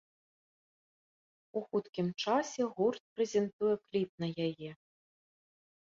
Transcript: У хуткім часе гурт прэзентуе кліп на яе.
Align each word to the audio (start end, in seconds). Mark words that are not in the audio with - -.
У 1.59 1.63
хуткім 1.67 2.07
часе 2.25 2.61
гурт 2.81 3.03
прэзентуе 3.17 3.75
кліп 3.87 4.09
на 4.21 4.27
яе. 4.51 4.71